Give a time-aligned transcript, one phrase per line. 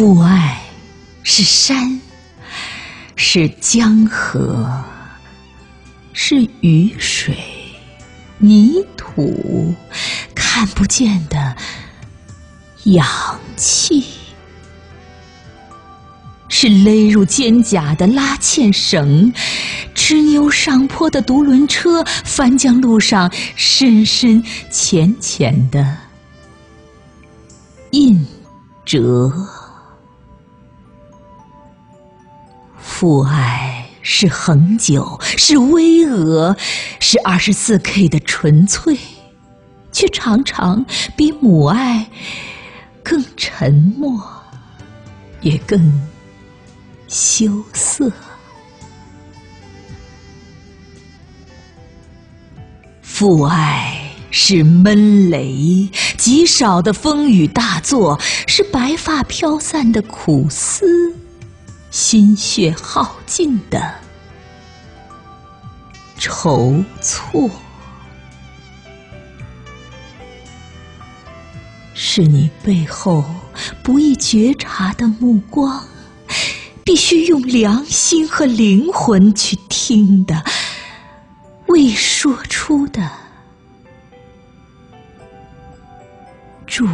[0.00, 0.58] 父爱
[1.22, 2.00] 是山，
[3.16, 4.82] 是江河，
[6.14, 7.36] 是雨水、
[8.38, 9.74] 泥土，
[10.34, 11.54] 看不见的
[12.84, 13.06] 氧
[13.56, 14.02] 气，
[16.48, 19.30] 是勒入肩胛的拉纤绳，
[19.94, 25.94] 执牛上坡的独轮车，翻江路上深深浅浅的
[27.90, 28.26] 印
[28.86, 29.30] 折。
[33.00, 36.54] 父爱是恒久，是巍峨，
[37.00, 38.94] 是二十四 K 的纯粹，
[39.90, 40.84] 却常常
[41.16, 42.06] 比母爱
[43.02, 44.22] 更沉默，
[45.40, 45.80] 也更
[47.08, 48.12] 羞涩。
[53.00, 61.14] 父爱是闷雷，极少的风雨大作，是白发飘散的苦思。
[61.90, 63.94] 心血耗尽的
[66.16, 67.50] 筹措，
[71.94, 73.24] 是你背后
[73.82, 75.84] 不易觉察的目光，
[76.84, 80.44] 必须用良心和灵魂去听的
[81.66, 83.10] 未说出的
[86.66, 86.86] 祝。